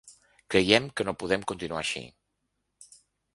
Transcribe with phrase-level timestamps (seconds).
[0.53, 2.03] Creiem que no podem continuar així.